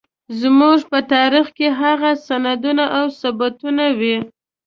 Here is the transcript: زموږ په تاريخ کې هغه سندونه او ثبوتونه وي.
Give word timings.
زموږ 0.41 0.79
په 0.91 0.99
تاريخ 1.13 1.47
کې 1.57 1.67
هغه 1.81 2.09
سندونه 2.27 2.85
او 2.97 3.05
ثبوتونه 3.19 3.85
وي. 3.99 4.17